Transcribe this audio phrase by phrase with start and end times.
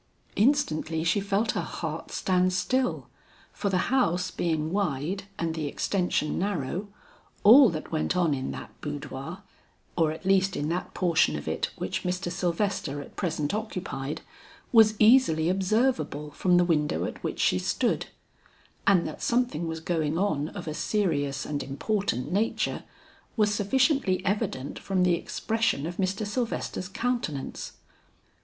[0.35, 3.07] Instantly she felt her heart stand still,
[3.53, 6.87] for the house being wide and the extension narrow,
[7.43, 9.43] all that went on in that boudoir,
[9.95, 12.31] or at least in that portion of it which Mr.
[12.31, 14.21] Sylvester at present occupied,
[14.71, 18.07] was easily observable from the window at which she stood;
[18.87, 22.85] and that something was going on of a serious and important nature,
[23.37, 26.25] was sufficiently evident from the expression of Mr.
[26.25, 27.73] Sylvester's countenance.